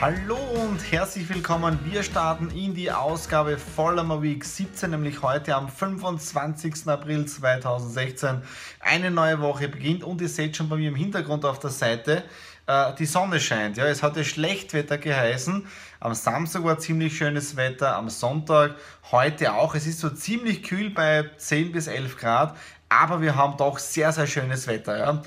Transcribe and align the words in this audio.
Hallo 0.00 0.38
und 0.54 0.78
herzlich 0.90 1.28
willkommen. 1.28 1.78
Wir 1.84 2.02
starten 2.02 2.48
in 2.52 2.74
die 2.74 2.90
Ausgabe 2.90 3.58
Vollmer 3.58 4.22
Week 4.22 4.42
17, 4.42 4.92
nämlich 4.92 5.20
heute 5.20 5.54
am 5.54 5.68
25. 5.68 6.88
April 6.88 7.26
2016. 7.26 8.40
Eine 8.80 9.10
neue 9.10 9.42
Woche 9.42 9.68
beginnt 9.68 10.02
und 10.02 10.22
ihr 10.22 10.30
seht 10.30 10.56
schon 10.56 10.70
bei 10.70 10.76
mir 10.76 10.88
im 10.88 10.94
Hintergrund 10.94 11.44
auf 11.44 11.58
der 11.58 11.68
Seite, 11.68 12.24
äh, 12.66 12.94
die 12.94 13.04
Sonne 13.04 13.40
scheint. 13.40 13.76
Ja, 13.76 13.84
es 13.88 14.02
hatte 14.02 14.24
Schlechtwetter 14.24 14.96
geheißen. 14.96 15.66
Am 16.00 16.14
Samstag 16.14 16.64
war 16.64 16.78
ziemlich 16.78 17.18
schönes 17.18 17.56
Wetter, 17.56 17.94
am 17.94 18.08
Sonntag 18.08 18.76
heute 19.10 19.52
auch. 19.52 19.74
Es 19.74 19.86
ist 19.86 20.00
so 20.00 20.08
ziemlich 20.08 20.62
kühl 20.62 20.88
bei 20.88 21.28
10 21.36 21.72
bis 21.72 21.88
11 21.88 22.16
Grad, 22.16 22.56
aber 22.90 23.22
wir 23.22 23.34
haben 23.36 23.56
doch 23.56 23.78
sehr, 23.78 24.12
sehr 24.12 24.26
schönes 24.26 24.66
Wetter. 24.66 24.98
Ja. 24.98 25.22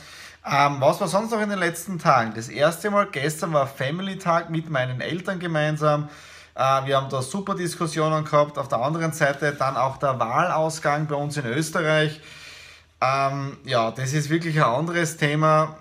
Ähm, 0.46 0.82
was 0.82 1.00
war 1.00 1.08
sonst 1.08 1.32
noch 1.32 1.42
in 1.42 1.50
den 1.50 1.60
letzten 1.60 1.98
Tagen? 1.98 2.34
Das 2.36 2.50
erste 2.50 2.92
Mal 2.92 3.08
gestern 3.08 3.54
war 3.54 3.66
Family 3.66 4.20
Tag 4.20 4.50
mit 4.50 4.70
meinen 4.70 5.02
Eltern 5.02 5.40
gemeinsam. 5.40 6.10
Äh, 6.54 6.86
wir 6.86 6.98
haben 6.98 7.10
da 7.10 7.22
super 7.22 7.56
Diskussionen 7.56 8.26
gehabt. 8.26 8.58
Auf 8.58 8.68
der 8.68 8.80
anderen 8.80 9.14
Seite 9.14 9.54
dann 9.54 9.78
auch 9.78 9.98
der 9.98 10.20
Wahlausgang 10.20 11.08
bei 11.08 11.16
uns 11.16 11.38
in 11.38 11.46
Österreich. 11.46 12.20
Ähm, 13.02 13.58
ja, 13.64 13.92
das 13.92 14.14
ist 14.14 14.30
wirklich 14.30 14.58
ein 14.58 14.64
anderes 14.64 15.16
Thema. 15.16 15.78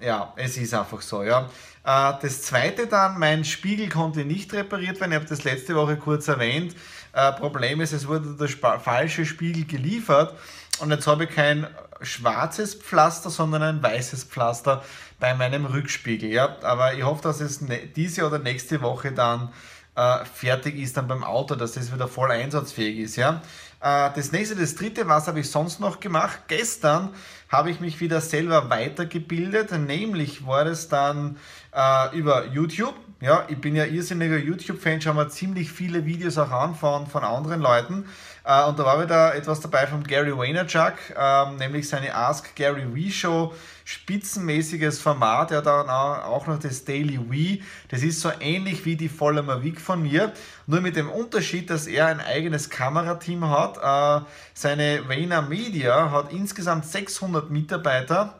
Ja, 0.00 0.34
es 0.36 0.58
ist 0.58 0.74
einfach 0.74 1.00
so, 1.00 1.22
ja. 1.22 1.48
Äh, 1.86 2.14
das 2.20 2.42
zweite 2.42 2.88
dann, 2.88 3.18
mein 3.18 3.44
Spiegel 3.44 3.88
konnte 3.88 4.24
nicht 4.24 4.52
repariert 4.52 5.00
werden. 5.00 5.12
Ich 5.12 5.16
habe 5.16 5.28
das 5.28 5.44
letzte 5.44 5.76
Woche 5.76 5.96
kurz 5.96 6.28
erwähnt. 6.28 6.74
Äh, 7.12 7.32
Problem 7.32 7.80
ist, 7.80 7.92
es 7.92 8.08
wurde 8.08 8.36
der 8.36 8.48
falsche 8.80 9.24
Spiegel 9.24 9.64
geliefert 9.64 10.36
und 10.80 10.90
jetzt 10.90 11.06
habe 11.06 11.24
ich 11.24 11.30
kein 11.30 11.66
schwarzes 12.02 12.74
Pflaster, 12.74 13.30
sondern 13.30 13.62
ein 13.62 13.82
weißes 13.82 14.24
Pflaster 14.24 14.84
bei 15.18 15.32
meinem 15.32 15.64
Rückspiegel. 15.64 16.30
Ja? 16.30 16.56
Aber 16.62 16.94
ich 16.94 17.04
hoffe, 17.04 17.22
dass 17.22 17.40
es 17.40 17.60
ne-, 17.60 17.86
diese 17.94 18.26
oder 18.26 18.38
nächste 18.38 18.82
Woche 18.82 19.12
dann 19.12 19.50
äh, 19.94 20.24
fertig 20.26 20.76
ist 20.76 20.96
dann 20.96 21.08
beim 21.08 21.24
Auto, 21.24 21.54
dass 21.54 21.72
das 21.72 21.92
wieder 21.92 22.08
voll 22.08 22.30
einsatzfähig 22.30 22.98
ist. 22.98 23.16
Ja? 23.16 23.40
Äh, 23.86 24.10
das 24.16 24.32
nächste, 24.32 24.56
das 24.56 24.74
dritte, 24.74 25.06
was 25.06 25.28
habe 25.28 25.40
ich 25.40 25.50
sonst 25.50 25.78
noch 25.78 26.00
gemacht? 26.00 26.40
Gestern 26.48 27.10
habe 27.48 27.70
ich 27.70 27.78
mich 27.78 28.00
wieder 28.00 28.20
selber 28.20 28.68
weitergebildet, 28.68 29.70
nämlich 29.78 30.44
war 30.44 30.66
es 30.66 30.88
dann 30.88 31.36
äh, 31.72 32.18
über 32.18 32.46
YouTube. 32.46 32.94
Ja, 33.18 33.46
ich 33.48 33.58
bin 33.58 33.74
ja 33.74 33.86
irrsinniger 33.86 34.36
YouTube-Fan, 34.36 35.00
schaue 35.00 35.14
mir 35.14 35.28
ziemlich 35.30 35.72
viele 35.72 36.04
Videos 36.04 36.36
auch 36.36 36.50
an 36.50 36.74
von, 36.74 37.06
von 37.06 37.24
anderen 37.24 37.62
Leuten. 37.62 38.04
Äh, 38.44 38.64
und 38.64 38.78
da 38.78 38.84
war 38.84 39.02
wieder 39.02 39.34
etwas 39.34 39.60
dabei 39.60 39.86
von 39.86 40.04
Gary 40.04 40.36
Vaynerchuk, 40.36 40.92
ähm, 41.16 41.56
nämlich 41.56 41.88
seine 41.88 42.14
Ask 42.14 42.54
Gary 42.54 42.84
V 42.84 43.10
Show, 43.10 43.54
spitzenmäßiges 43.86 45.00
Format. 45.00 45.50
Hat 45.50 45.64
dann 45.64 45.88
auch 45.88 46.46
noch 46.46 46.58
das 46.58 46.84
Daily 46.84 47.16
V. 47.16 47.64
Das 47.88 48.02
ist 48.02 48.20
so 48.20 48.30
ähnlich 48.38 48.84
wie 48.84 48.96
die 48.96 49.08
Voller 49.08 49.64
Week 49.64 49.80
von 49.80 50.02
mir, 50.02 50.34
nur 50.66 50.82
mit 50.82 50.96
dem 50.96 51.08
Unterschied, 51.08 51.70
dass 51.70 51.86
er 51.86 52.08
ein 52.08 52.20
eigenes 52.20 52.68
Kamerateam 52.68 53.48
hat. 53.48 53.78
Äh, 53.78 54.26
seine 54.52 55.08
Vayner 55.08 55.40
Media 55.40 56.10
hat 56.10 56.34
insgesamt 56.34 56.84
600 56.84 57.48
Mitarbeiter 57.48 58.34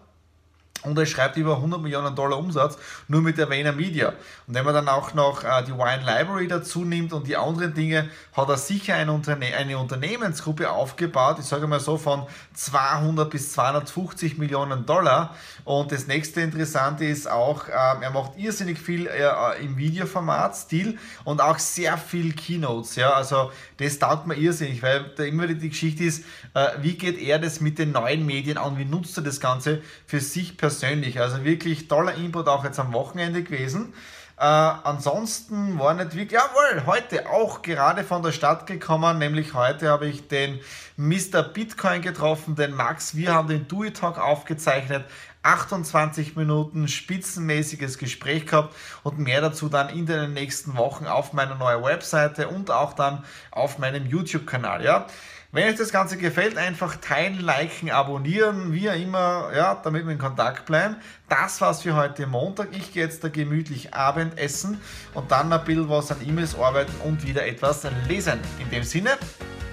und 0.86 0.96
er 0.98 1.06
schreibt 1.06 1.36
über 1.36 1.56
100 1.56 1.82
Millionen 1.82 2.14
Dollar 2.14 2.38
Umsatz 2.38 2.78
nur 3.08 3.20
mit 3.20 3.38
der 3.38 3.50
Vayner 3.50 3.72
Media. 3.72 4.12
Und 4.46 4.54
wenn 4.54 4.64
man 4.64 4.74
dann 4.74 4.88
auch 4.88 5.14
noch 5.14 5.42
äh, 5.42 5.64
die 5.66 5.72
Wine 5.72 6.02
Library 6.04 6.48
dazu 6.48 6.84
nimmt 6.84 7.12
und 7.12 7.26
die 7.26 7.36
anderen 7.36 7.74
Dinge, 7.74 8.08
hat 8.32 8.48
er 8.48 8.56
sicher 8.56 8.94
eine, 8.94 9.12
Unterne 9.12 9.46
eine 9.56 9.78
Unternehmensgruppe 9.78 10.70
aufgebaut, 10.70 11.38
ich 11.40 11.46
sage 11.46 11.66
mal 11.66 11.80
so 11.80 11.96
von 11.96 12.26
200 12.54 13.28
bis 13.28 13.52
250 13.52 14.38
Millionen 14.38 14.86
Dollar. 14.86 15.34
Und 15.64 15.90
das 15.90 16.06
nächste 16.06 16.40
Interessante 16.40 17.04
ist 17.04 17.28
auch, 17.28 17.68
äh, 17.68 17.72
er 17.72 18.10
macht 18.10 18.38
irrsinnig 18.38 18.78
viel 18.78 19.06
äh, 19.06 19.64
im 19.64 19.76
Videoformat, 19.76 20.56
Stil 20.56 20.98
und 21.24 21.40
auch 21.40 21.58
sehr 21.58 21.98
viel 21.98 22.32
Keynotes. 22.32 22.96
Ja? 22.96 23.10
Also 23.10 23.50
das 23.78 23.98
taugt 23.98 24.26
mir 24.26 24.36
irrsinnig, 24.36 24.82
weil 24.82 25.10
da 25.16 25.24
immer 25.24 25.46
die 25.48 25.68
Geschichte 25.68 26.04
ist, 26.04 26.24
äh, 26.54 26.68
wie 26.80 26.94
geht 26.94 27.18
er 27.18 27.38
das 27.38 27.60
mit 27.60 27.78
den 27.78 27.92
neuen 27.92 28.24
Medien 28.24 28.58
an, 28.58 28.78
wie 28.78 28.84
nutzt 28.84 29.16
er 29.18 29.24
das 29.24 29.40
Ganze 29.40 29.82
für 30.06 30.20
sich 30.20 30.56
persönlich 30.56 30.75
persönlich. 30.80 31.20
Also 31.20 31.44
wirklich 31.44 31.88
toller 31.88 32.14
Input 32.14 32.48
auch 32.48 32.64
jetzt 32.64 32.78
am 32.78 32.92
Wochenende 32.92 33.42
gewesen. 33.42 33.94
Äh, 34.38 34.42
ansonsten 34.42 35.78
war 35.78 35.94
nicht 35.94 36.14
wirklich, 36.14 36.32
jawohl, 36.32 36.84
heute 36.84 37.30
auch 37.30 37.62
gerade 37.62 38.04
von 38.04 38.22
der 38.22 38.32
Stadt 38.32 38.66
gekommen, 38.66 39.18
nämlich 39.18 39.54
heute 39.54 39.88
habe 39.88 40.06
ich 40.06 40.28
den 40.28 40.60
Mr. 40.98 41.42
Bitcoin 41.42 42.02
getroffen, 42.02 42.54
den 42.54 42.74
Max. 42.74 43.16
Wir 43.16 43.32
haben 43.32 43.48
den 43.48 43.66
Do 43.66 43.88
Talk 43.88 44.18
aufgezeichnet. 44.18 45.06
28 45.46 46.36
Minuten 46.36 46.88
spitzenmäßiges 46.88 47.98
Gespräch 47.98 48.46
gehabt 48.46 48.74
und 49.02 49.18
mehr 49.18 49.40
dazu 49.40 49.68
dann 49.68 49.88
in 49.88 50.06
den 50.06 50.32
nächsten 50.32 50.76
Wochen 50.76 51.06
auf 51.06 51.32
meiner 51.32 51.54
neuen 51.54 51.84
Webseite 51.84 52.48
und 52.48 52.70
auch 52.70 52.94
dann 52.94 53.24
auf 53.50 53.78
meinem 53.78 54.06
YouTube-Kanal. 54.06 54.84
Ja? 54.84 55.06
Wenn 55.52 55.68
euch 55.68 55.76
das 55.76 55.92
Ganze 55.92 56.18
gefällt, 56.18 56.58
einfach 56.58 56.96
teilen, 56.96 57.40
liken, 57.40 57.90
abonnieren, 57.90 58.72
wie 58.72 58.88
immer, 58.88 59.52
ja, 59.54 59.74
damit 59.82 60.04
wir 60.04 60.12
in 60.12 60.18
Kontakt 60.18 60.66
bleiben. 60.66 60.96
Das 61.28 61.60
war's 61.60 61.82
für 61.82 61.94
heute 61.94 62.26
Montag. 62.26 62.68
Ich 62.72 62.92
gehe 62.92 63.04
jetzt 63.04 63.22
da 63.22 63.28
gemütlich 63.28 63.94
Abendessen 63.94 64.80
und 65.14 65.30
dann 65.30 65.52
ein 65.52 65.64
bisschen 65.64 65.88
was 65.88 66.10
an 66.10 66.18
E-Mails 66.26 66.58
arbeiten 66.58 66.92
und 67.04 67.24
wieder 67.26 67.46
etwas 67.46 67.86
lesen. 68.08 68.40
In 68.58 68.68
dem 68.70 68.82
Sinne, 68.82 69.10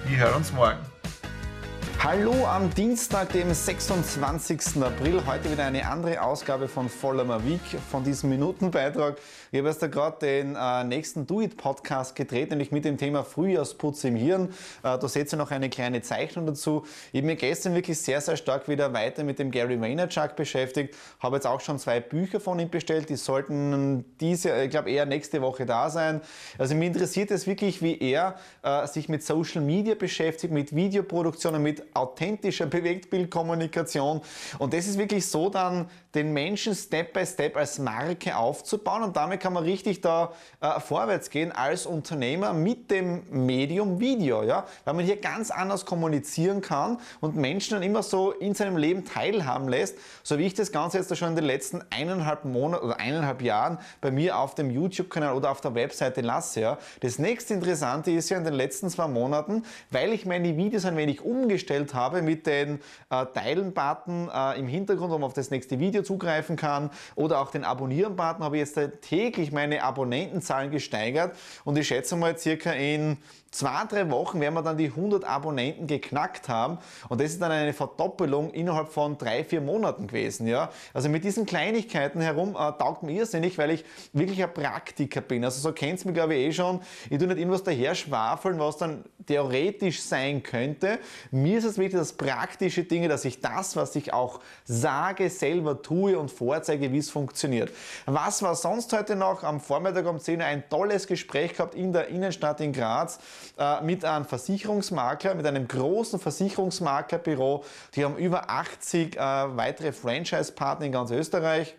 wir 0.05 0.17
hören 0.17 0.35
uns 0.35 0.53
morgen. 0.53 0.92
Hallo 1.99 2.45
am 2.45 2.73
Dienstag, 2.73 3.31
dem 3.31 3.53
26. 3.53 4.81
April. 4.83 5.21
Heute 5.25 5.51
wieder 5.51 5.65
eine 5.65 5.87
andere 5.87 6.21
Ausgabe 6.21 6.67
von 6.67 6.89
Voller 6.89 7.45
Week, 7.45 7.61
von 7.89 8.03
diesem 8.03 8.29
Minutenbeitrag. 8.29 9.17
Ich 9.51 9.59
habe 9.59 9.69
erst 9.69 9.79
gerade 9.91 10.17
den 10.19 10.55
äh, 10.55 10.83
nächsten 10.83 11.25
Do 11.25 11.41
It 11.41 11.57
Podcast 11.57 12.15
gedreht, 12.15 12.49
nämlich 12.49 12.71
mit 12.71 12.85
dem 12.85 12.97
Thema 12.97 13.23
Frühjahrsputz 13.23 14.03
im 14.03 14.15
Hirn. 14.15 14.49
Äh, 14.83 14.97
da 14.97 15.07
seht 15.07 15.31
ihr 15.33 15.37
noch 15.37 15.51
eine 15.51 15.69
kleine 15.69 16.01
Zeichnung 16.01 16.45
dazu. 16.45 16.85
Ich 17.11 17.19
habe 17.19 17.27
mich 17.27 17.39
gestern 17.39 17.73
wirklich 17.73 17.99
sehr, 17.99 18.19
sehr 18.19 18.35
stark 18.35 18.67
wieder 18.67 18.93
weiter 18.93 19.23
mit 19.23 19.39
dem 19.39 19.51
Gary 19.51 19.79
Vaynerchuk 19.79 20.35
beschäftigt. 20.35 20.95
Habe 21.19 21.37
jetzt 21.37 21.47
auch 21.47 21.61
schon 21.61 21.79
zwei 21.79 21.99
Bücher 21.99 22.39
von 22.39 22.59
ihm 22.59 22.69
bestellt. 22.69 23.09
Die 23.09 23.15
sollten 23.15 24.03
diese, 24.19 24.63
ich 24.63 24.69
glaube, 24.69 24.91
eher 24.91 25.05
nächste 25.05 25.41
Woche 25.41 25.65
da 25.65 25.89
sein. 25.89 26.21
Also 26.57 26.75
mich 26.75 26.87
interessiert 26.87 27.31
es 27.31 27.47
wirklich, 27.47 27.81
wie 27.81 27.97
er 27.99 28.35
äh, 28.61 28.87
sich 28.87 29.09
mit 29.09 29.23
Social 29.23 29.61
Media 29.61 29.95
beschäftigt, 29.95 30.53
mit 30.53 30.75
Videoproduktion 30.75 31.55
und 31.55 31.82
authentischer 31.93 32.65
Bewegtbildkommunikation. 32.65 34.21
Und 34.59 34.73
das 34.73 34.87
ist 34.87 34.97
wirklich 34.97 35.27
so 35.27 35.49
dann, 35.49 35.89
den 36.15 36.31
Menschen 36.31 36.75
Step 36.75 37.13
by 37.13 37.25
Step 37.25 37.57
als 37.57 37.79
Marke 37.79 38.37
aufzubauen 38.37 39.03
und 39.03 39.15
damit 39.15 39.39
kann 39.39 39.53
man 39.53 39.63
richtig 39.63 40.01
da 40.01 40.31
äh, 40.61 40.79
vorwärts 40.79 41.29
gehen 41.29 41.51
als 41.51 41.85
Unternehmer 41.87 42.53
mit 42.53 42.91
dem 42.91 43.23
Medium 43.31 43.99
Video, 43.99 44.43
ja, 44.43 44.65
weil 44.85 44.93
man 44.93 45.05
hier 45.05 45.17
ganz 45.17 45.49
anders 45.49 45.85
kommunizieren 45.85 46.61
kann 46.61 46.99
und 47.19 47.35
Menschen 47.35 47.73
dann 47.73 47.83
immer 47.83 48.03
so 48.03 48.31
in 48.31 48.53
seinem 48.53 48.77
Leben 48.77 49.05
teilhaben 49.05 49.67
lässt, 49.67 49.97
so 50.21 50.37
wie 50.37 50.45
ich 50.45 50.53
das 50.53 50.71
Ganze 50.71 50.99
jetzt 50.99 51.15
schon 51.17 51.29
in 51.29 51.35
den 51.35 51.45
letzten 51.45 51.83
eineinhalb 51.89 52.45
Monaten 52.45 52.85
oder 52.85 52.99
eineinhalb 52.99 53.41
Jahren 53.41 53.79
bei 53.99 54.11
mir 54.11 54.37
auf 54.37 54.53
dem 54.53 54.69
YouTube-Kanal 54.69 55.35
oder 55.35 55.49
auf 55.49 55.61
der 55.61 55.73
Webseite 55.73 56.21
lasse. 56.21 56.61
Ja. 56.61 56.77
Das 56.99 57.17
nächste 57.17 57.55
Interessante 57.55 58.11
ist 58.11 58.29
ja 58.29 58.37
in 58.37 58.43
den 58.43 58.53
letzten 58.53 58.89
zwei 58.89 59.07
Monaten, 59.07 59.63
weil 59.89 60.13
ich 60.13 60.25
meine 60.25 60.55
Videos 60.57 60.85
ein 60.85 60.95
wenig 60.95 61.21
umgestellt 61.21 61.72
eingestellt 61.73 61.93
habe 61.93 62.21
mit 62.21 62.45
den 62.45 62.79
äh, 63.09 63.25
Teilen-Button 63.25 64.29
äh, 64.33 64.59
im 64.59 64.67
Hintergrund, 64.67 65.11
wo 65.11 65.17
man 65.17 65.23
auf 65.23 65.33
das 65.33 65.51
nächste 65.51 65.79
Video 65.79 66.03
zugreifen 66.03 66.55
kann 66.55 66.89
oder 67.15 67.39
auch 67.39 67.51
den 67.51 67.63
Abonnieren-Button, 67.63 68.43
habe 68.43 68.57
ich 68.57 68.61
jetzt 68.61 69.01
täglich 69.01 69.51
meine 69.51 69.83
Abonnentenzahlen 69.83 70.71
gesteigert 70.71 71.35
und 71.65 71.77
ich 71.77 71.87
schätze 71.87 72.15
mal 72.15 72.37
circa 72.37 72.71
in 72.71 73.17
zwei, 73.53 73.85
drei 73.87 74.09
Wochen 74.09 74.41
werden 74.41 74.55
wir 74.55 74.63
dann 74.63 74.77
die 74.77 74.87
100 74.87 75.23
Abonnenten 75.23 75.87
geknackt 75.87 76.49
haben 76.49 76.79
und 77.07 77.21
das 77.21 77.31
ist 77.31 77.41
dann 77.41 77.51
eine 77.51 77.73
Verdoppelung 77.73 78.51
innerhalb 78.51 78.89
von 78.89 79.17
drei, 79.17 79.43
vier 79.43 79.61
Monaten 79.61 80.07
gewesen. 80.07 80.47
Ja? 80.47 80.71
Also 80.93 81.07
mit 81.07 81.23
diesen 81.23 81.45
Kleinigkeiten 81.45 82.19
herum 82.19 82.51
äh, 82.51 82.71
taugt 82.73 83.03
mir 83.03 83.13
irrsinnig, 83.13 83.57
weil 83.57 83.71
ich 83.71 83.85
wirklich 84.11 84.43
ein 84.43 84.53
Praktiker 84.53 85.21
bin. 85.21 85.45
Also 85.45 85.61
so 85.61 85.71
kennt 85.71 86.03
mich 86.03 86.13
glaube 86.13 86.35
ich 86.35 86.47
eh 86.47 86.51
schon. 86.51 86.81
Ich 87.09 87.19
tue 87.19 87.27
nicht 87.27 87.37
irgendwas 87.37 87.63
daher 87.63 87.93
schwafeln, 87.95 88.59
was 88.59 88.77
dann 88.77 89.03
theoretisch 89.25 90.01
sein 90.01 90.41
könnte. 90.41 90.99
Mir 91.31 91.59
ist 91.59 91.63
es 91.63 91.77
wirklich 91.77 91.99
das 91.99 92.13
praktische 92.13 92.83
Dinge, 92.83 93.07
dass 93.07 93.23
ich 93.23 93.39
das, 93.39 93.75
was 93.75 93.95
ich 93.95 94.13
auch 94.13 94.39
sage, 94.65 95.29
selber 95.29 95.81
tue 95.81 96.17
und 96.17 96.31
vorzeige, 96.31 96.91
wie 96.91 96.97
es 96.97 97.09
funktioniert. 97.09 97.71
Was 98.05 98.41
war 98.41 98.55
sonst 98.55 98.91
heute 98.93 99.15
noch? 99.15 99.43
Am 99.43 99.61
Vormittag 99.61 100.07
um 100.07 100.19
10 100.19 100.39
Uhr 100.39 100.45
ein 100.45 100.69
tolles 100.69 101.07
Gespräch 101.07 101.53
gehabt 101.53 101.75
in 101.75 101.93
der 101.93 102.07
Innenstadt 102.07 102.59
in 102.59 102.73
Graz 102.73 103.19
mit 103.83 104.05
einem 104.05 104.25
Versicherungsmakler, 104.25 105.35
mit 105.35 105.45
einem 105.45 105.67
großen 105.67 106.19
Versicherungsmaklerbüro. 106.19 107.63
Die 107.95 108.03
haben 108.05 108.17
über 108.17 108.49
80 108.49 109.15
äh, 109.15 109.19
weitere 109.19 109.91
Franchise-Partner 109.91 110.85
in 110.85 110.91
ganz 110.91 111.11
Österreich. 111.11 111.75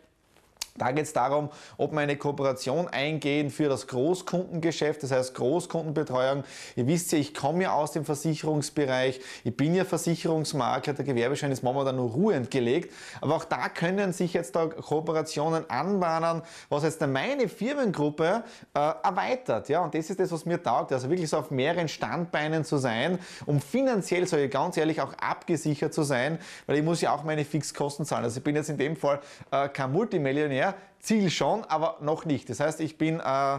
Da 0.76 0.90
geht 0.90 1.04
es 1.04 1.12
darum, 1.12 1.50
ob 1.76 1.92
wir 1.92 2.00
eine 2.00 2.16
Kooperation 2.16 2.88
eingehen 2.88 3.50
für 3.50 3.68
das 3.68 3.86
Großkundengeschäft, 3.86 5.04
das 5.04 5.12
heißt 5.12 5.32
Großkundenbetreuung. 5.36 6.42
Ihr 6.74 6.88
wisst 6.88 7.12
ja, 7.12 7.18
ich 7.18 7.32
komme 7.32 7.62
ja 7.62 7.74
aus 7.74 7.92
dem 7.92 8.04
Versicherungsbereich, 8.04 9.20
ich 9.44 9.56
bin 9.56 9.76
ja 9.76 9.84
Versicherungsmakler, 9.84 10.94
der 10.94 11.04
Gewerbeschein 11.04 11.52
ist 11.52 11.62
momentan 11.62 11.94
nur 11.94 12.10
ruhend 12.10 12.50
gelegt, 12.50 12.92
aber 13.20 13.36
auch 13.36 13.44
da 13.44 13.68
können 13.68 14.12
sich 14.12 14.32
jetzt 14.32 14.56
da 14.56 14.66
Kooperationen 14.66 15.70
anbahnen, 15.70 16.42
was 16.68 16.82
jetzt 16.82 17.00
meine 17.06 17.48
Firmengruppe 17.48 18.42
äh, 18.74 18.78
erweitert. 18.80 19.68
Ja? 19.68 19.84
Und 19.84 19.94
das 19.94 20.10
ist 20.10 20.18
das, 20.18 20.32
was 20.32 20.44
mir 20.44 20.60
taugt, 20.60 20.92
also 20.92 21.08
wirklich 21.08 21.30
so 21.30 21.36
auf 21.36 21.52
mehreren 21.52 21.86
Standbeinen 21.86 22.64
zu 22.64 22.78
sein, 22.78 23.20
um 23.46 23.60
finanziell, 23.60 24.26
soll 24.26 24.40
ich 24.40 24.50
ganz 24.50 24.76
ehrlich, 24.76 25.00
auch 25.00 25.12
abgesichert 25.18 25.94
zu 25.94 26.02
sein, 26.02 26.40
weil 26.66 26.78
ich 26.78 26.82
muss 26.82 27.00
ja 27.00 27.14
auch 27.14 27.22
meine 27.22 27.44
Fixkosten 27.44 28.04
zahlen. 28.04 28.24
Also 28.24 28.38
ich 28.38 28.44
bin 28.44 28.56
jetzt 28.56 28.70
in 28.70 28.78
dem 28.78 28.96
Fall 28.96 29.20
äh, 29.52 29.68
kein 29.68 29.92
Multimillionär, 29.92 30.63
Ziel 31.00 31.30
schon, 31.30 31.64
aber 31.64 31.98
noch 32.00 32.24
nicht. 32.24 32.48
Das 32.48 32.60
heißt, 32.60 32.80
ich 32.80 32.96
bin 32.96 33.20
äh, 33.20 33.58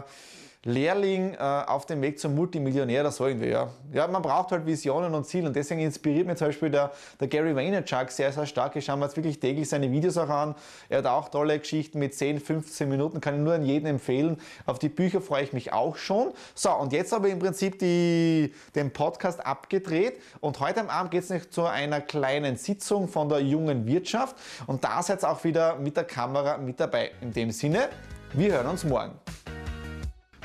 Lehrling 0.66 1.34
äh, 1.34 1.38
auf 1.38 1.86
dem 1.86 2.02
Weg 2.02 2.18
zum 2.18 2.34
Multimillionär 2.34 3.02
oder 3.02 3.12
so 3.12 3.26
irgendwie. 3.26 3.50
Ja. 3.50 3.70
ja, 3.92 4.08
man 4.08 4.20
braucht 4.20 4.50
halt 4.50 4.66
Visionen 4.66 5.14
und 5.14 5.24
Ziele 5.24 5.46
und 5.46 5.54
deswegen 5.54 5.80
inspiriert 5.80 6.26
mich 6.26 6.38
zum 6.38 6.48
Beispiel 6.48 6.70
der, 6.70 6.90
der 7.20 7.28
Gary 7.28 7.54
Vaynerchuk 7.54 8.10
sehr, 8.10 8.32
sehr 8.32 8.46
stark. 8.46 8.74
Ich 8.74 8.84
schaue 8.84 8.96
mir 8.96 9.04
jetzt 9.04 9.16
wirklich 9.16 9.38
täglich 9.38 9.68
seine 9.68 9.90
Videos 9.92 10.18
auch 10.18 10.28
an. 10.28 10.56
Er 10.88 10.98
hat 10.98 11.06
auch 11.06 11.28
tolle 11.28 11.58
Geschichten 11.58 12.00
mit 12.00 12.14
10, 12.14 12.40
15 12.40 12.88
Minuten, 12.88 13.20
kann 13.20 13.36
ich 13.36 13.40
nur 13.40 13.54
an 13.54 13.64
jeden 13.64 13.86
empfehlen. 13.86 14.38
Auf 14.66 14.80
die 14.80 14.88
Bücher 14.88 15.20
freue 15.20 15.44
ich 15.44 15.52
mich 15.52 15.72
auch 15.72 15.96
schon. 15.96 16.32
So, 16.56 16.72
und 16.74 16.92
jetzt 16.92 17.12
habe 17.12 17.28
ich 17.28 17.32
im 17.32 17.38
Prinzip 17.38 17.78
die, 17.78 18.52
den 18.74 18.92
Podcast 18.92 19.46
abgedreht 19.46 20.20
und 20.40 20.58
heute 20.58 20.80
am 20.80 20.90
Abend 20.90 21.12
geht 21.12 21.30
es 21.30 21.50
zu 21.50 21.64
einer 21.64 22.00
kleinen 22.00 22.56
Sitzung 22.56 23.06
von 23.06 23.28
der 23.28 23.40
jungen 23.40 23.86
Wirtschaft 23.86 24.34
und 24.66 24.82
da 24.82 25.00
seid 25.00 25.22
ihr 25.22 25.30
auch 25.30 25.44
wieder 25.44 25.76
mit 25.76 25.96
der 25.96 26.04
Kamera 26.04 26.58
mit 26.58 26.80
dabei. 26.80 27.12
In 27.20 27.32
dem 27.32 27.52
Sinne, 27.52 27.88
wir 28.32 28.52
hören 28.52 28.66
uns 28.66 28.82
morgen. 28.82 29.12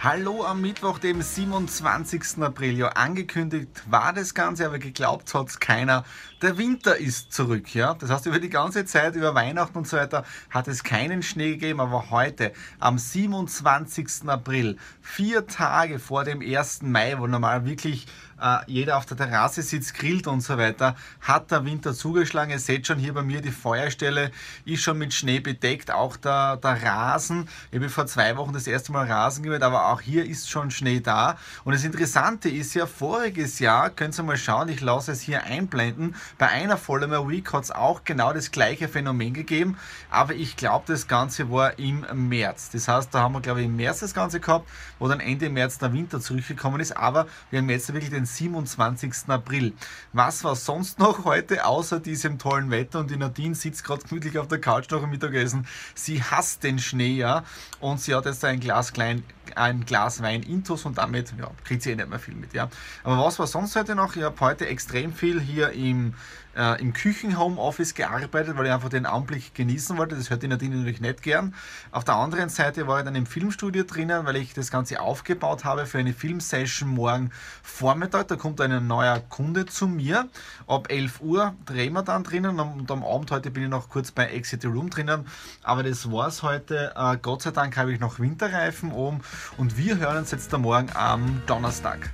Hallo 0.04 0.44
am 0.44 0.62
Mittwoch, 0.62 0.98
dem 0.98 1.22
27. 1.22 2.42
April. 2.42 2.76
Ja, 2.76 2.88
angekündigt 2.88 3.84
war 3.88 4.14
das 4.14 4.34
Ganze, 4.34 4.66
aber 4.66 4.80
geglaubt 4.80 5.32
hat 5.36 5.50
es 5.50 5.60
keiner. 5.60 6.06
Der 6.42 6.58
Winter 6.58 6.98
ist 6.98 7.32
zurück, 7.32 7.76
ja. 7.76 7.94
Das 7.94 8.10
heißt, 8.10 8.26
über 8.26 8.40
die 8.40 8.50
ganze 8.50 8.84
Zeit, 8.86 9.16
über 9.16 9.36
Weihnachten 9.36 9.78
und 9.78 9.88
so 9.88 9.98
weiter, 9.98 10.26
hat 10.50 10.68
es 10.68 10.84
keinen 10.84 11.22
Schnee 11.22 11.52
gegeben, 11.52 11.80
aber 11.80 12.10
heute, 12.10 12.52
am 12.80 12.98
27. 12.98 14.28
April, 14.28 14.78
vier 15.02 15.46
Tage 15.46 16.00
vor 16.00 16.24
dem 16.24 16.42
1. 16.42 16.82
Mai, 16.82 17.20
wo 17.20 17.28
normal 17.28 17.66
wirklich 17.66 18.08
äh, 18.42 18.58
jeder 18.66 18.98
auf 18.98 19.06
der 19.06 19.18
Terrasse 19.18 19.62
sitzt, 19.62 19.94
grillt 19.94 20.26
und 20.28 20.42
so 20.42 20.58
weiter, 20.58 20.96
hat 21.22 21.52
der 21.52 21.64
Winter 21.64 21.94
zugeschlagen. 21.94 22.52
Ihr 22.52 22.60
seht 22.60 22.88
schon 22.88 22.98
hier 22.98 23.14
bei 23.14 23.22
mir, 23.22 23.42
die 23.42 23.52
Feuerstelle 23.52 24.32
ist 24.66 24.82
schon 24.82 24.98
mit 24.98 25.14
Schnee 25.14 25.40
bedeckt, 25.40 25.92
auch 25.92 26.18
der, 26.18 26.58
der 26.58 26.82
Rasen. 26.84 27.48
Ich 27.70 27.78
habe 27.78 27.90
vor 27.90 28.08
zwei 28.08 28.36
Wochen 28.38 28.54
das 28.54 28.66
erste 28.66 28.92
Mal 28.92 29.06
Rasen 29.06 29.44
gemäht, 29.44 29.62
aber 29.62 29.90
auch 29.90 30.02
hier 30.02 30.26
ist 30.26 30.50
schon 30.50 30.72
Schnee 30.72 31.00
da. 31.00 31.38
Und 31.64 31.74
das 31.74 31.84
Interessante 31.84 32.50
ist 32.50 32.74
ja, 32.74 32.88
voriges 32.88 33.60
Jahr, 33.60 33.92
könnt 33.92 34.18
ihr 34.18 34.24
mal 34.24 34.38
schauen, 34.38 34.70
ich 34.70 34.82
lasse 34.82 35.12
es 35.12 35.22
hier 35.22 35.44
einblenden, 35.44 36.16
bei 36.38 36.48
einer 36.48 36.78
Vollmer 36.78 37.28
Week 37.28 37.52
hat 37.54 37.64
es 37.64 37.72
auch 37.72 38.04
genau 38.04 38.34
das 38.34 38.52
gleiche 38.52 38.88
Phänomen 38.88 39.34
gegeben, 39.34 39.78
aber 40.10 40.34
ich 40.34 40.56
glaube, 40.56 40.86
das 40.88 41.08
Ganze 41.08 41.52
war 41.52 41.78
im 41.80 42.06
März. 42.30 42.70
Das 42.72 42.88
heißt, 42.88 43.14
da 43.14 43.22
haben 43.22 43.34
wir, 43.34 43.42
glaube 43.42 43.62
ich, 43.62 43.68
im 43.68 43.76
März 43.76 44.00
das 44.00 44.14
Ganze 44.14 44.40
gehabt, 44.40 44.70
wo 45.00 45.08
dann 45.08 45.20
Ende 45.20 45.50
März 45.50 45.78
der 45.78 45.94
Winter 45.94 46.20
zurückgekommen 46.20 46.80
ist, 46.80 46.96
aber 46.96 47.28
wir 47.50 47.60
haben 47.60 47.70
jetzt 47.70 47.92
wirklich 47.94 48.12
den 48.12 48.26
27. 48.26 49.14
April. 49.28 49.74
Was 50.14 50.44
war 50.44 50.56
sonst 50.56 51.00
noch 51.00 51.26
heute 51.26 51.66
außer 51.66 52.00
diesem 52.00 52.40
tollen 52.40 52.72
Wetter? 52.72 53.00
Und 53.00 53.12
die 53.12 53.18
Nadine 53.18 53.56
sitzt 53.56 53.84
gerade 53.84 54.04
gemütlich 54.04 54.38
auf 54.38 54.48
der 54.48 54.60
Couch 54.60 54.90
nach 54.92 55.00
dem 55.00 55.10
Mittagessen. 55.10 55.68
Sie 55.96 56.24
hasst 56.24 56.64
den 56.64 56.80
Schnee, 56.80 57.16
ja. 57.16 57.44
Und 57.80 58.00
sie 58.00 58.16
hat 58.16 58.26
jetzt 58.26 58.44
ein 58.46 58.60
Glas 58.60 58.94
klein 58.94 59.24
ein 59.56 59.86
Glas 59.86 60.22
Wein 60.22 60.44
intus 60.44 60.86
und 60.86 60.98
damit 60.98 61.34
ja, 61.38 61.52
kriegt 61.64 61.84
sie 61.84 61.92
eh 61.92 61.96
nicht 61.96 62.10
mehr 62.10 62.20
viel 62.20 62.36
mit. 62.36 62.54
Ja. 62.54 62.70
Aber 63.04 63.24
was 63.24 63.40
war 63.40 63.48
sonst 63.48 63.76
heute 63.76 63.96
noch? 63.96 64.16
Ich 64.16 64.24
habe 64.24 64.40
heute 64.40 64.68
extrem 64.68 65.14
viel 65.14 65.40
hier 65.42 65.72
im, 65.72 66.14
äh, 66.56 66.82
im 66.82 66.94
Küchen-Homeoffice 66.94 67.94
gearbeitet, 67.94 68.58
weil 68.58 68.66
ich 68.66 68.72
einfach 68.72 68.90
den 68.90 69.06
Anblick 69.06 69.54
genießen 69.54 69.98
wollte. 69.98 70.16
Das 70.16 70.30
hört 70.30 70.44
die 70.44 70.48
Nadine 70.48 70.78
natürlich 70.78 71.02
nicht 71.02 71.22
gern. 71.22 71.54
Auf 71.92 72.04
der 72.04 72.16
anderen 72.16 72.50
Seite 72.50 72.88
war 72.88 73.00
ich 73.00 73.06
dann 73.06 73.16
im 73.16 73.26
Filmstudio 73.26 73.84
drinnen, 73.84 74.26
weil 74.26 74.36
ich 74.36 74.54
das 74.54 74.72
Ganze 74.72 75.02
aufgebaut 75.02 75.64
habe 75.64 75.86
für 75.86 76.00
eine 76.00 76.14
Filmsession 76.14 76.90
morgen 76.90 77.32
Vormittag. 77.64 78.28
Da 78.28 78.36
kommt 78.36 78.60
ein 78.62 78.88
neuer 78.88 79.20
Kunde 79.20 79.66
zu 79.66 79.88
mir. 79.88 80.28
Ab 80.68 80.88
11 80.90 81.22
Uhr 81.22 81.56
drehen 81.66 81.94
wir 81.94 82.04
dann 82.04 82.24
drinnen 82.24 82.60
und 82.60 82.92
am 82.92 83.04
Abend 83.04 83.32
heute 83.32 83.52
bin 83.52 83.64
ich 83.64 83.70
noch 83.70 83.90
kurz 83.90 84.12
bei 84.12 84.26
Exit 84.26 84.62
the 84.62 84.68
Room 84.68 84.90
drinnen. 84.90 85.26
Aber 85.64 85.84
das 85.84 86.12
war 86.12 86.28
es 86.28 86.44
heute. 86.44 86.94
Äh, 86.96 87.18
Gott 87.22 87.42
sei 87.42 87.52
Dank 87.52 87.78
habe 87.78 87.94
ich 87.94 88.00
noch 88.00 88.20
Winterreifen 88.20 88.92
oben 88.92 89.22
und 89.58 89.78
wir 89.78 89.98
hören 89.98 90.18
uns 90.18 90.32
jetzt 90.32 90.54
am 90.54 90.62
Morgen 90.62 90.90
am 90.94 91.42
Donnerstag. 91.46 92.12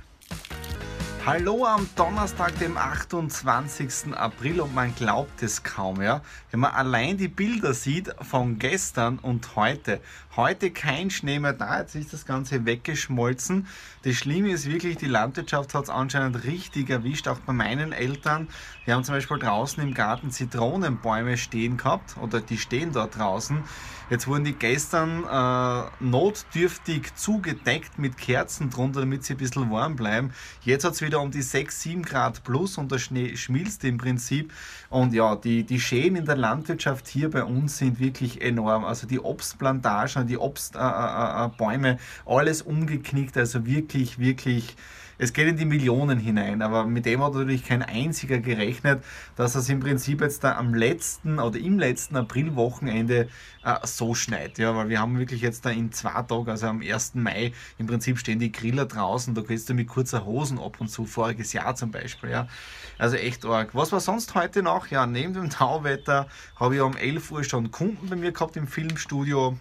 Hallo 1.30 1.66
am 1.66 1.86
Donnerstag, 1.94 2.58
dem 2.58 2.78
28. 2.78 4.14
April 4.14 4.62
und 4.62 4.74
man 4.74 4.94
glaubt 4.94 5.42
es 5.42 5.62
kaum, 5.62 6.00
ja. 6.00 6.22
Wenn 6.50 6.60
man 6.60 6.70
allein 6.70 7.18
die 7.18 7.28
Bilder 7.28 7.74
sieht 7.74 8.10
von 8.22 8.58
gestern 8.58 9.18
und 9.18 9.54
heute. 9.54 10.00
Heute 10.36 10.70
kein 10.70 11.10
Schnee 11.10 11.38
mehr 11.38 11.52
da, 11.52 11.80
jetzt 11.80 11.96
ist 11.96 12.14
das 12.14 12.24
Ganze 12.24 12.64
weggeschmolzen. 12.64 13.66
Das 14.04 14.14
Schlimme 14.14 14.52
ist 14.52 14.70
wirklich, 14.70 14.96
die 14.96 15.04
Landwirtschaft 15.04 15.74
hat 15.74 15.84
es 15.84 15.90
anscheinend 15.90 16.44
richtig 16.44 16.88
erwischt, 16.88 17.28
auch 17.28 17.40
bei 17.40 17.52
meinen 17.52 17.92
Eltern. 17.92 18.48
Die 18.86 18.92
haben 18.94 19.04
zum 19.04 19.14
Beispiel 19.14 19.38
draußen 19.38 19.82
im 19.82 19.92
Garten 19.92 20.30
Zitronenbäume 20.30 21.36
stehen 21.36 21.76
gehabt 21.76 22.16
oder 22.22 22.40
die 22.40 22.56
stehen 22.56 22.92
dort 22.92 23.18
draußen. 23.18 23.64
Jetzt 24.10 24.26
wurden 24.26 24.44
die 24.44 24.54
gestern 24.54 25.24
äh, 25.24 25.90
notdürftig 26.00 27.14
zugedeckt 27.14 27.98
mit 27.98 28.16
Kerzen 28.16 28.70
drunter, 28.70 29.00
damit 29.00 29.24
sie 29.24 29.34
ein 29.34 29.36
bisschen 29.36 29.70
warm 29.70 29.96
bleiben. 29.96 30.32
Jetzt 30.62 30.84
hat 30.84 30.94
es 30.94 31.02
wieder 31.02 31.20
um 31.20 31.30
die 31.30 31.42
6, 31.42 31.82
7 31.82 32.02
Grad 32.02 32.42
plus 32.42 32.78
und 32.78 32.90
der 32.90 32.98
Schnee 32.98 33.36
schmilzt 33.36 33.84
im 33.84 33.98
Prinzip. 33.98 34.52
Und 34.88 35.12
ja, 35.12 35.36
die, 35.36 35.64
die 35.64 35.78
Schäden 35.78 36.16
in 36.16 36.24
der 36.24 36.36
Landwirtschaft 36.36 37.06
hier 37.06 37.30
bei 37.30 37.44
uns 37.44 37.76
sind 37.76 38.00
wirklich 38.00 38.40
enorm. 38.40 38.84
Also 38.84 39.06
die 39.06 39.20
Obstplantagen, 39.20 40.26
die 40.26 40.38
Obstbäume, 40.38 41.88
äh, 41.88 41.92
äh, 41.92 41.94
äh 41.94 41.98
alles 42.24 42.62
umgeknickt. 42.62 43.36
Also 43.36 43.66
wirklich, 43.66 44.18
wirklich 44.18 44.74
es 45.18 45.32
geht 45.32 45.48
in 45.48 45.56
die 45.56 45.64
Millionen 45.64 46.18
hinein, 46.18 46.62
aber 46.62 46.86
mit 46.86 47.04
dem 47.04 47.22
hat 47.22 47.34
natürlich 47.34 47.64
kein 47.64 47.82
einziger 47.82 48.38
gerechnet, 48.38 49.04
dass 49.36 49.56
es 49.56 49.68
im 49.68 49.80
Prinzip 49.80 50.20
jetzt 50.20 50.44
da 50.44 50.56
am 50.56 50.74
letzten 50.74 51.40
oder 51.40 51.58
im 51.58 51.78
letzten 51.78 52.16
Aprilwochenende 52.16 53.28
äh, 53.64 53.74
so 53.84 54.14
schneit. 54.14 54.58
Ja, 54.58 54.76
weil 54.76 54.88
wir 54.88 55.00
haben 55.00 55.18
wirklich 55.18 55.42
jetzt 55.42 55.66
da 55.66 55.70
in 55.70 55.90
zwei 55.92 56.22
Tagen, 56.22 56.48
also 56.48 56.68
am 56.68 56.80
1. 56.80 57.16
Mai, 57.16 57.52
im 57.78 57.86
Prinzip 57.86 58.18
stehen 58.18 58.38
die 58.38 58.52
Griller 58.52 58.86
draußen, 58.86 59.34
da 59.34 59.42
gehst 59.42 59.68
du 59.68 59.74
mit 59.74 59.88
kurzer 59.88 60.24
Hosen 60.24 60.58
ab 60.58 60.80
und 60.80 60.88
zu, 60.88 61.04
voriges 61.04 61.52
Jahr 61.52 61.74
zum 61.74 61.90
Beispiel. 61.90 62.30
Ja. 62.30 62.48
Also 62.96 63.16
echt 63.16 63.44
arg. 63.44 63.74
Was 63.74 63.90
war 63.92 64.00
sonst 64.00 64.34
heute 64.34 64.62
noch? 64.62 64.86
Ja, 64.88 65.06
neben 65.06 65.34
dem 65.34 65.50
Tauwetter 65.50 66.28
habe 66.56 66.76
ich 66.76 66.80
um 66.80 66.96
11 66.96 67.30
Uhr 67.32 67.44
schon 67.44 67.70
Kunden 67.70 68.08
bei 68.08 68.16
mir 68.16 68.32
gehabt 68.32 68.56
im 68.56 68.68
Filmstudio. 68.68 69.58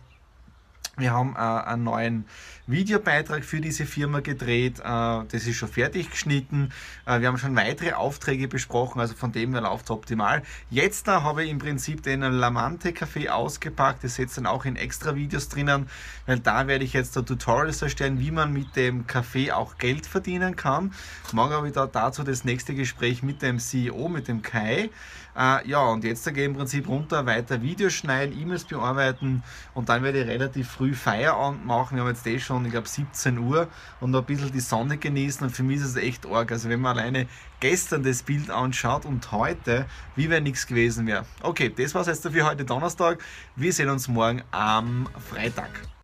Wir 1.00 1.14
haben 1.14 1.36
äh, 1.36 1.40
einen 1.40 1.84
neuen 1.84 2.26
Videobeitrag 2.66 3.46
für 3.46 3.62
diese 3.62 3.86
Firma 3.86 4.22
gedreht. 4.22 4.80
Äh, 4.80 4.84
das 4.84 5.46
ist 5.46 5.56
schon 5.56 5.70
fertig 5.70 6.10
geschnitten. 6.10 6.72
Äh, 7.06 7.22
wir 7.22 7.28
haben 7.28 7.38
schon 7.38 7.56
weitere 7.56 7.94
Aufträge 7.94 8.48
besprochen, 8.48 9.00
also 9.00 9.14
von 9.14 9.32
dem 9.32 9.54
her 9.54 9.62
läuft 9.62 9.86
es 9.86 9.92
optimal. 9.92 10.42
Jetzt 10.72 11.08
da 11.08 11.22
habe 11.22 11.44
ich 11.44 11.52
im 11.52 11.60
Prinzip 11.60 12.02
den 12.02 12.22
Lamante 12.22 12.90
Café 12.90 13.30
ausgepackt. 13.30 14.04
Das 14.04 14.16
setzt 14.16 14.38
dann 14.38 14.48
auch 14.48 14.66
in 14.66 14.76
extra 14.76 15.14
Videos 15.14 15.50
drinnen, 15.50 15.88
weil 16.26 16.40
da 16.40 16.66
werde 16.66 16.84
ich 16.84 16.94
jetzt 16.94 17.16
da 17.16 17.22
Tutorials 17.22 17.80
erstellen, 17.84 18.20
wie 18.20 18.32
man 18.32 18.52
mit 18.52 18.76
dem 18.76 19.06
Kaffee 19.06 19.52
auch 19.52 19.78
Geld 19.78 20.08
verdienen 20.08 20.56
kann. 20.56 20.94
Morgen 21.32 21.54
habe 21.54 21.68
ich 21.68 21.74
da 21.74 21.86
dazu 21.86 22.24
das 22.24 22.44
nächste 22.44 22.74
Gespräch 22.74 23.22
mit 23.22 23.44
dem 23.44 23.60
CEO, 23.60 24.10
mit 24.10 24.28
dem 24.28 24.42
Kai. 24.42 24.90
Ja, 25.38 25.86
und 25.86 26.04
jetzt 26.04 26.26
gehe 26.26 26.44
ich 26.44 26.50
im 26.50 26.56
Prinzip 26.56 26.88
runter, 26.88 27.28
weiter 27.28 27.62
Videos 27.62 27.94
schneiden, 27.94 28.40
E-Mails 28.40 28.64
bearbeiten 28.64 29.44
und 29.76 29.90
dann 29.90 30.02
werde 30.02 30.22
ich 30.22 30.28
relativ 30.28 30.68
früh 30.68 30.88
früh 30.88 30.94
Feierabend 30.94 31.66
machen. 31.66 31.96
Wir 31.96 32.04
haben 32.04 32.10
jetzt 32.10 32.26
eh 32.28 32.40
schon, 32.40 32.66
ich 32.66 32.72
glaube, 32.72 32.88
17 32.88 33.38
Uhr 33.38 33.68
und 34.00 34.12
noch 34.12 34.22
ein 34.22 34.26
bisschen 34.26 34.52
die 34.52 34.60
Sonne 34.60 34.98
genießen. 34.98 35.46
Und 35.46 35.50
für 35.50 35.64
mich 35.64 35.78
ist 35.78 35.86
es 35.86 35.96
echt 35.96 36.26
arg. 36.26 36.52
Also, 36.52 36.70
wenn 36.70 36.82
man 36.82 36.98
alleine 36.98 37.28
gestern 37.60 38.04
das 38.04 38.24
Bild 38.24 38.50
anschaut 38.50 39.06
und 39.06 39.32
heute, 39.32 39.86
wie 40.16 40.30
wenn 40.30 40.44
nichts 40.44 40.68
gewesen 40.68 41.08
wäre. 41.08 41.26
Okay, 41.42 41.74
das 41.76 41.94
war 41.94 42.02
es 42.02 42.08
jetzt 42.08 42.28
für 42.28 42.46
heute 42.46 42.64
Donnerstag. 42.64 43.24
Wir 43.56 43.74
sehen 43.74 43.90
uns 43.90 44.08
morgen 44.08 44.44
am 44.52 45.10
Freitag. 45.30 45.97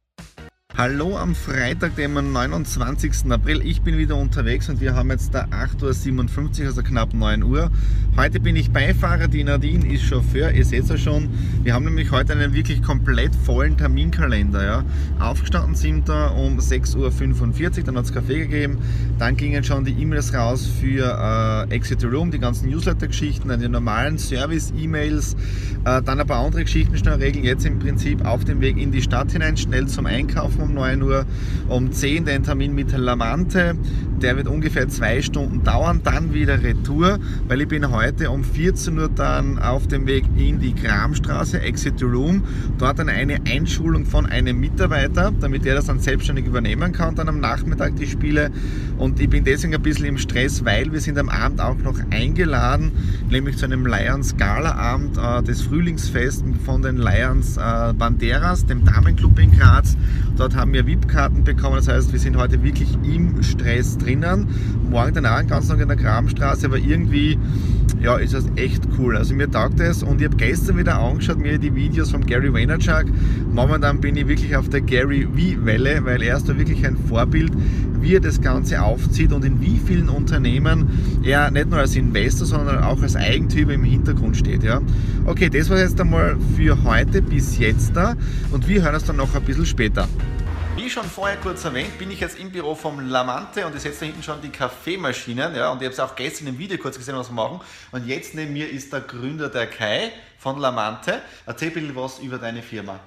Hallo 0.75 1.15
am 1.17 1.35
Freitag, 1.35 1.97
dem 1.97 2.15
29. 2.15 3.31
April. 3.31 3.61
Ich 3.63 3.83
bin 3.83 3.99
wieder 3.99 4.15
unterwegs 4.15 4.69
und 4.69 4.81
wir 4.81 4.95
haben 4.95 5.11
jetzt 5.11 5.31
da 5.31 5.45
8.57 5.51 6.61
Uhr, 6.61 6.65
also 6.65 6.81
knapp 6.81 7.13
9 7.13 7.43
Uhr. 7.43 7.69
Heute 8.17 8.39
bin 8.39 8.55
ich 8.55 8.71
Beifahrer, 8.71 9.27
die 9.27 9.43
Nadine 9.43 9.87
ist 9.93 10.03
Chauffeur, 10.05 10.51
ihr 10.51 10.65
seht 10.65 10.85
es 10.85 10.89
ja 10.89 10.97
schon. 10.97 11.29
Wir 11.61 11.75
haben 11.75 11.85
nämlich 11.85 12.09
heute 12.09 12.33
einen 12.33 12.55
wirklich 12.55 12.81
komplett 12.81 13.35
vollen 13.35 13.77
Terminkalender. 13.77 14.63
Ja. 14.63 14.83
Aufgestanden 15.19 15.75
sind 15.75 16.07
wir 16.07 16.33
um 16.35 16.57
6.45 16.57 16.97
Uhr, 17.77 17.83
dann 17.83 17.97
hat 17.97 18.05
es 18.05 18.13
Kaffee 18.13 18.39
gegeben. 18.39 18.79
Dann 19.19 19.37
gingen 19.37 19.63
schon 19.63 19.85
die 19.85 19.93
E-Mails 19.93 20.33
raus 20.33 20.67
für 20.81 21.67
äh, 21.69 21.71
Exit 21.71 22.03
Room, 22.03 22.31
die 22.31 22.39
ganzen 22.39 22.71
Newsletter-Geschichten, 22.71 23.59
die 23.59 23.69
normalen 23.69 24.17
Service-E-Mails, 24.17 25.35
äh, 25.85 26.01
dann 26.01 26.19
ein 26.19 26.25
paar 26.25 26.43
andere 26.43 26.63
Geschichten 26.63 26.97
schnell 26.97 27.19
regeln. 27.19 27.45
Jetzt 27.45 27.63
im 27.63 27.77
Prinzip 27.77 28.25
auf 28.25 28.43
dem 28.43 28.59
Weg 28.59 28.77
in 28.77 28.91
die 28.91 29.03
Stadt 29.03 29.31
hinein, 29.31 29.55
schnell 29.55 29.87
zum 29.87 30.07
Einkaufen 30.07 30.62
um 30.63 30.73
9 30.73 31.01
Uhr, 31.01 31.25
um 31.67 31.91
10 31.91 32.25
den 32.25 32.43
Termin 32.43 32.73
mit 32.73 32.91
Lamante. 32.97 33.75
Der 34.21 34.37
wird 34.37 34.47
ungefähr 34.47 34.87
zwei 34.87 35.21
Stunden 35.21 35.63
dauern, 35.63 35.99
dann 36.03 36.33
wieder 36.33 36.63
Retour, 36.63 37.19
weil 37.47 37.61
ich 37.61 37.67
bin 37.67 37.91
heute 37.91 38.31
um 38.31 38.43
14 38.43 38.97
Uhr 38.97 39.09
dann 39.09 39.59
auf 39.59 39.87
dem 39.87 40.07
Weg 40.07 40.25
in 40.37 40.59
die 40.59 40.73
Kramstraße, 40.73 41.59
Exit 41.59 42.01
Room. 42.01 42.43
Dort 42.77 42.99
dann 42.99 43.09
eine 43.09 43.39
Einschulung 43.45 44.05
von 44.05 44.25
einem 44.25 44.59
Mitarbeiter, 44.59 45.33
damit 45.41 45.65
er 45.65 45.75
das 45.75 45.85
dann 45.87 45.99
selbstständig 45.99 46.45
übernehmen 46.45 46.93
kann, 46.93 47.15
dann 47.15 47.27
am 47.27 47.39
Nachmittag 47.39 47.97
die 47.97 48.07
Spiele. 48.07 48.49
Und 48.97 49.19
ich 49.19 49.29
bin 49.29 49.43
deswegen 49.43 49.75
ein 49.75 49.81
bisschen 49.81 50.05
im 50.05 50.17
Stress, 50.17 50.63
weil 50.63 50.91
wir 50.91 51.01
sind 51.01 51.17
am 51.17 51.29
Abend 51.29 51.59
auch 51.59 51.77
noch 51.77 51.99
eingeladen, 52.11 52.91
nämlich 53.29 53.57
zu 53.57 53.65
einem 53.65 53.85
Lions 53.85 54.37
Gala 54.37 54.75
Abend, 54.75 55.17
äh, 55.17 55.43
das 55.43 55.61
Frühlingsfest 55.61 56.45
von 56.65 56.81
den 56.81 56.97
Lions 56.97 57.57
äh, 57.57 57.93
Banderas, 57.93 58.65
dem 58.65 58.85
Damenclub 58.85 59.37
in 59.39 59.51
Graz. 59.51 59.97
Dort 60.37 60.52
Dort 60.53 60.61
haben 60.61 60.73
wir 60.73 60.85
VIP-Karten 60.85 61.43
bekommen, 61.43 61.77
das 61.77 61.87
heißt, 61.87 62.11
wir 62.11 62.19
sind 62.19 62.37
heute 62.37 62.61
wirklich 62.61 62.95
im 63.03 63.41
Stress 63.41 63.97
drinnen. 63.97 64.47
Morgen 64.87 65.15
danach 65.15 65.39
den 65.39 65.47
ganzen 65.47 65.69
Tag 65.69 65.79
in 65.81 65.87
der 65.87 65.97
Grabenstraße, 65.97 66.67
aber 66.67 66.77
irgendwie 66.77 67.39
ja, 68.03 68.17
ist 68.17 68.35
das 68.35 68.45
echt 68.55 68.87
cool. 68.99 69.17
Also 69.17 69.33
mir 69.33 69.49
taugt 69.49 69.79
es 69.79 70.03
und 70.03 70.21
ich 70.21 70.27
habe 70.27 70.37
gestern 70.37 70.77
wieder 70.77 70.99
angeschaut, 70.99 71.39
mir 71.39 71.57
die 71.57 71.73
Videos 71.73 72.11
von 72.11 72.23
Gary 72.23 72.53
Vaynerchuk. 72.53 73.05
Momentan 73.51 73.99
bin 73.99 74.15
ich 74.15 74.27
wirklich 74.27 74.55
auf 74.55 74.69
der 74.69 74.81
Gary 74.81 75.23
V-Welle, 75.25 76.05
weil 76.05 76.21
er 76.21 76.37
ist 76.37 76.47
da 76.47 76.55
wirklich 76.55 76.85
ein 76.85 76.97
Vorbild, 76.97 77.51
wie 77.99 78.15
er 78.15 78.19
das 78.19 78.39
Ganze 78.39 78.79
aufzieht 78.79 79.33
und 79.33 79.43
in 79.43 79.59
wie 79.59 79.79
vielen 79.83 80.09
Unternehmen 80.09 80.87
er 81.23 81.49
nicht 81.49 81.71
nur 81.71 81.79
als 81.79 81.95
Investor, 81.95 82.45
sondern 82.45 82.83
auch 82.83 83.01
als 83.01 83.15
Eigentümer 83.15 83.73
im 83.73 83.83
Hintergrund 83.83 84.37
steht. 84.37 84.61
Ja. 84.61 84.81
Okay, 85.25 85.49
das 85.49 85.71
war 85.71 85.79
jetzt 85.79 85.99
einmal 85.99 86.37
für 86.55 86.83
heute 86.83 87.23
bis 87.23 87.57
jetzt 87.57 87.95
da 87.95 88.13
und 88.51 88.67
wir 88.67 88.83
hören 88.83 88.93
uns 88.93 89.05
dann 89.05 89.15
noch 89.15 89.33
ein 89.33 89.41
bisschen 89.41 89.65
später. 89.65 90.07
Wie 90.83 90.89
schon 90.89 91.05
vorher 91.05 91.37
kurz 91.37 91.63
erwähnt, 91.63 91.97
bin 91.97 92.11
ich 92.11 92.19
jetzt 92.19 92.37
im 92.37 92.51
Büro 92.51 92.75
vom 92.75 92.99
Lamante 93.07 93.65
und 93.65 93.73
ich 93.73 93.81
setze 93.81 94.01
da 94.01 94.05
hinten 94.07 94.21
schon 94.21 94.41
die 94.41 94.49
Kaffeemaschinen. 94.49 95.55
Ja, 95.55 95.71
und 95.71 95.81
ich 95.81 95.85
habe 95.85 95.93
es 95.93 95.99
auch 96.01 96.13
gestern 96.13 96.47
im 96.47 96.57
Video 96.57 96.77
kurz 96.77 96.97
gesehen, 96.97 97.15
was 97.15 97.29
wir 97.29 97.35
machen. 97.35 97.61
Und 97.93 98.05
jetzt 98.05 98.35
neben 98.35 98.51
mir 98.51 98.69
ist 98.69 98.91
der 98.91 98.99
Gründer 98.99 99.47
der 99.47 99.67
Kai 99.67 100.11
von 100.39 100.59
Lamante. 100.59 101.21
Erzähl 101.45 101.71
bitte 101.71 101.95
was 101.95 102.19
über 102.19 102.37
deine 102.37 102.61
Firma. 102.61 102.99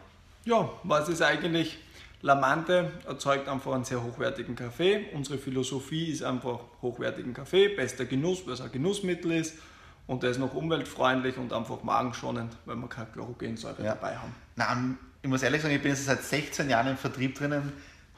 Ja, 0.46 0.70
was 0.84 1.10
ist 1.10 1.20
eigentlich? 1.20 1.76
Lamante 2.22 2.92
erzeugt 3.06 3.46
einfach 3.46 3.74
einen 3.74 3.84
sehr 3.84 4.02
hochwertigen 4.02 4.56
Kaffee. 4.56 5.10
Unsere 5.12 5.36
Philosophie 5.36 6.06
ist 6.06 6.22
einfach 6.22 6.60
hochwertigen 6.80 7.34
Kaffee, 7.34 7.68
bester 7.68 8.06
Genuss, 8.06 8.46
weil 8.46 8.54
es 8.54 8.62
ein 8.62 8.72
Genussmittel 8.72 9.32
ist. 9.32 9.58
Und 10.06 10.22
der 10.22 10.30
ist 10.30 10.38
noch 10.38 10.54
umweltfreundlich 10.54 11.36
und 11.36 11.52
einfach 11.52 11.82
magenschonend, 11.82 12.56
weil 12.64 12.76
wir 12.76 12.88
keine 12.88 13.08
Chlorogensäure 13.08 13.84
ja. 13.84 13.94
dabei 13.94 14.16
haben. 14.16 14.34
Na, 14.54 14.96
ich 15.26 15.30
muss 15.30 15.42
ehrlich 15.42 15.60
sagen, 15.60 15.74
ich 15.74 15.82
bin 15.82 15.90
jetzt 15.90 16.04
seit 16.04 16.22
16 16.22 16.70
Jahren 16.70 16.86
im 16.86 16.96
Vertrieb 16.96 17.36
drinnen. 17.36 17.72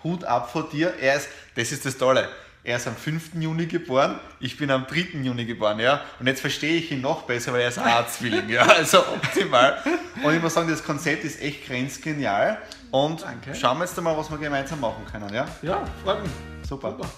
Hut 0.04 0.24
ab 0.24 0.52
vor 0.52 0.68
dir. 0.68 0.92
Er 1.00 1.16
ist, 1.16 1.30
das 1.54 1.72
ist 1.72 1.86
das 1.86 1.96
Tolle. 1.96 2.28
Er 2.62 2.76
ist 2.76 2.86
am 2.86 2.94
5. 2.94 3.30
Juni 3.40 3.64
geboren, 3.64 4.20
ich 4.40 4.58
bin 4.58 4.70
am 4.70 4.86
3. 4.86 5.18
Juni 5.22 5.46
geboren, 5.46 5.80
ja. 5.80 6.02
Und 6.20 6.26
jetzt 6.26 6.42
verstehe 6.42 6.76
ich 6.76 6.92
ihn 6.92 7.00
noch 7.00 7.22
besser, 7.22 7.54
weil 7.54 7.62
er 7.62 7.68
ist 7.68 7.78
Arztwilling, 7.78 8.50
ja. 8.50 8.62
Also 8.76 8.98
optimal. 8.98 9.82
Und 10.22 10.34
ich 10.34 10.42
muss 10.42 10.52
sagen, 10.52 10.68
das 10.68 10.84
Konzept 10.84 11.24
ist 11.24 11.40
echt 11.40 11.66
grenzgenial. 11.66 12.58
Und 12.90 13.22
Danke. 13.22 13.54
schauen 13.54 13.78
wir 13.78 13.86
jetzt 13.86 13.98
mal, 14.02 14.14
was 14.14 14.30
wir 14.30 14.36
gemeinsam 14.36 14.80
machen 14.80 15.06
können, 15.10 15.32
ja? 15.32 15.48
Ja, 15.62 15.82
freut 16.04 16.22
mich. 16.22 16.32
Super. 16.68 16.90
Super. 16.90 17.08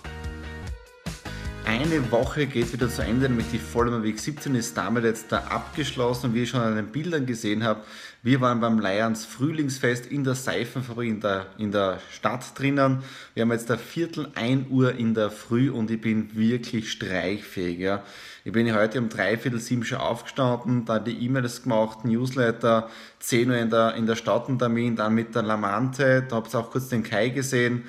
Eine 1.70 2.10
Woche 2.10 2.46
geht 2.46 2.72
wieder 2.72 2.88
zu 2.88 3.02
Ende, 3.02 3.28
nämlich 3.28 3.52
die 3.52 3.60
Vollmer 3.60 4.02
Weg 4.02 4.18
17 4.18 4.56
ist 4.56 4.76
damit 4.76 5.04
jetzt 5.04 5.30
da 5.30 5.38
abgeschlossen 5.38 6.26
und 6.26 6.34
wie 6.34 6.40
ihr 6.40 6.46
schon 6.46 6.62
an 6.62 6.74
den 6.74 6.88
Bildern 6.88 7.26
gesehen 7.26 7.62
habt, 7.62 7.86
wir 8.24 8.40
waren 8.40 8.58
beim 8.58 8.80
Lions 8.80 9.24
Frühlingsfest 9.24 10.06
in 10.06 10.24
der 10.24 10.34
Seifenfabrik 10.34 11.08
in 11.08 11.20
der, 11.20 11.46
in 11.58 11.70
der 11.70 12.00
Stadt 12.10 12.58
drinnen. 12.58 13.04
Wir 13.34 13.42
haben 13.42 13.52
jetzt 13.52 13.70
da 13.70 13.76
Viertel 13.76 14.32
1 14.34 14.68
Uhr 14.68 14.96
in 14.96 15.14
der 15.14 15.30
Früh 15.30 15.70
und 15.70 15.92
ich 15.92 16.00
bin 16.00 16.36
wirklich 16.36 16.90
streichfähig. 16.90 17.78
Ja. 17.78 18.02
Ich 18.44 18.50
bin 18.50 18.74
heute 18.74 18.98
um 18.98 19.08
dreiviertel 19.08 19.60
sieben 19.60 19.84
schon 19.84 19.98
aufgestanden, 19.98 20.86
da 20.86 20.98
die 20.98 21.24
E-Mails 21.24 21.62
gemacht, 21.62 22.04
Newsletter, 22.04 22.90
10 23.20 23.48
Uhr 23.48 23.56
in 23.56 23.70
der, 23.70 23.94
in 23.94 24.06
der 24.06 24.16
Stadt 24.16 24.48
ein 24.48 24.58
Termin, 24.58 24.96
dann 24.96 25.14
mit 25.14 25.36
der 25.36 25.42
Lamante, 25.42 26.26
da 26.28 26.34
habt 26.34 26.52
ihr 26.52 26.58
auch 26.58 26.72
kurz 26.72 26.88
den 26.88 27.04
Kai 27.04 27.28
gesehen. 27.28 27.84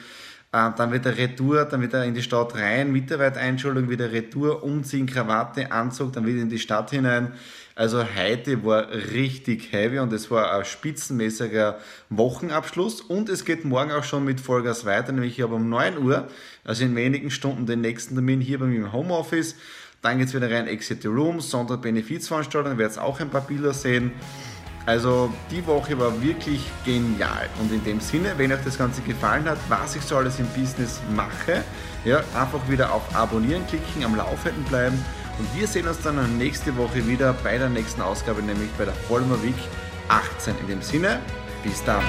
Äh, 0.54 0.70
dann 0.76 0.92
wieder 0.92 1.16
Retour, 1.16 1.64
dann 1.64 1.82
wieder 1.82 2.04
in 2.04 2.14
die 2.14 2.22
Stadt 2.22 2.56
rein, 2.56 2.92
Mitarbeitereinschulung, 2.92 3.90
wieder 3.90 4.12
Retour, 4.12 4.64
umziehen, 4.64 5.06
Krawatte, 5.06 5.72
Anzug, 5.72 6.12
dann 6.12 6.26
wieder 6.26 6.42
in 6.42 6.50
die 6.50 6.60
Stadt 6.60 6.90
hinein. 6.90 7.32
Also 7.74 8.04
heute 8.04 8.66
war 8.66 8.90
richtig 8.92 9.72
heavy 9.72 10.00
und 10.00 10.12
es 10.12 10.30
war 10.30 10.54
ein 10.54 10.66
spitzenmäßiger 10.66 11.80
Wochenabschluss 12.10 13.00
und 13.00 13.30
es 13.30 13.46
geht 13.46 13.64
morgen 13.64 13.94
auch 13.94 14.04
schon 14.04 14.26
mit 14.26 14.42
Vollgas 14.42 14.84
weiter, 14.84 15.14
nämlich 15.14 15.38
ich 15.38 15.44
habe 15.44 15.56
um 15.56 15.70
9 15.70 15.98
Uhr, 15.98 16.28
also 16.66 16.84
in 16.84 16.98
wenigen 16.98 17.32
Stunden 17.32 17.66
den 17.66 17.80
nächsten 17.80 18.16
Termin 18.16 18.42
hier 18.42 18.60
bei 18.60 18.66
mir 18.66 18.80
im 18.80 18.92
Homeoffice. 18.92 19.56
Dann 20.02 20.18
geht 20.18 20.28
es 20.28 20.34
wieder 20.34 20.52
rein, 20.52 20.68
Exit 20.68 21.04
the 21.04 21.08
Room, 21.08 21.40
Sonntag 21.40 21.82
Benefizveranstaltung, 21.82 22.78
werdet 22.78 22.98
auch 22.98 23.22
ein 23.22 23.30
paar 23.30 23.48
Bilder 23.48 23.74
sehen. 23.74 24.12
Also 24.86 25.32
die 25.50 25.66
Woche 25.68 25.98
war 26.00 26.22
wirklich 26.22 26.66
genial. 26.86 27.48
Und 27.60 27.72
in 27.72 27.84
dem 27.84 28.00
Sinne, 28.00 28.34
wenn 28.38 28.52
euch 28.52 28.64
das 28.64 28.78
Ganze 28.78 29.02
gefallen 29.02 29.48
hat, 29.48 29.58
was 29.70 29.96
ich 29.96 30.02
so 30.02 30.18
alles 30.18 30.40
im 30.40 30.48
Business 30.48 31.02
mache, 31.16 31.64
ja, 32.04 32.18
einfach 32.40 32.68
wieder 32.68 32.92
auf 32.92 33.16
Abonnieren 33.16 33.66
klicken, 33.68 34.04
am 34.04 34.16
Laufenden 34.16 34.64
bleiben. 34.66 35.04
Und 35.38 35.60
wir 35.60 35.68
sehen 35.68 35.88
uns 35.88 36.02
dann 36.02 36.38
nächste 36.38 36.76
Woche 36.78 37.08
wieder 37.08 37.34
bei 37.44 37.58
der 37.58 37.70
nächsten 37.70 38.02
Ausgabe, 38.02 38.42
nämlich 38.42 38.70
bei 38.78 38.86
der 38.86 38.94
Vollmer 38.94 39.42
Week 39.44 39.56
18. 40.10 40.56
In 40.62 40.68
dem 40.68 40.82
Sinne, 40.82 41.20
bis 41.64 41.84
dann. 41.84 42.04